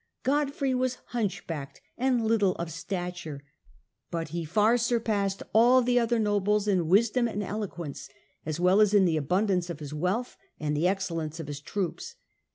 Godfrey 0.23 0.73
was 0.73 0.95
Gerstungen 0.95 1.07
hunchbacked 1.11 1.79
and 1.95 2.25
little 2.25 2.53
of 2.55 2.71
stature, 2.71 3.43
but 4.09 4.29
he 4.29 4.45
far 4.45 4.75
surpassed 4.79 5.43
all 5.53 5.83
the 5.83 5.99
other 5.99 6.17
nobles 6.17 6.67
in 6.67 6.87
wisdom 6.87 7.27
and 7.27 7.43
eloquence, 7.43 8.09
as 8.43 8.59
well 8.59 8.81
as 8.81 8.95
in 8.95 9.05
the 9.05 9.15
abundance 9.17 9.69
of 9.69 9.79
his 9.79 9.93
wealbh 9.93 10.37
and 10.59 10.75
the 10.75 10.87
ex 10.87 11.07
cellence 11.07 11.39
of 11.39 11.45
his 11.45 11.59
troops. 11.61 12.15